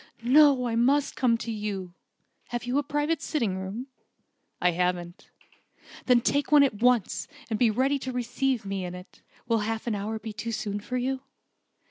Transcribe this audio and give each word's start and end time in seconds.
"No, 0.23 0.65
I 0.65 0.75
must 0.75 1.15
come 1.15 1.37
to 1.37 1.51
you. 1.51 1.93
Have 2.47 2.63
you 2.63 2.79
a 2.79 2.83
private 2.83 3.21
sitting 3.21 3.55
room?" 3.59 3.85
"I 4.59 4.71
haven't." 4.71 5.29
"Then 6.07 6.21
take 6.21 6.51
one 6.51 6.63
at 6.63 6.81
once, 6.81 7.27
and 7.51 7.59
be 7.59 7.69
ready 7.69 7.99
to 7.99 8.11
receive 8.11 8.65
me 8.65 8.83
in 8.83 8.95
it. 8.95 9.21
Will 9.47 9.59
half 9.59 9.85
an 9.85 9.93
hour 9.93 10.17
be 10.17 10.33
too 10.33 10.51
soon 10.53 10.79
for 10.79 10.97
you?" 10.97 11.21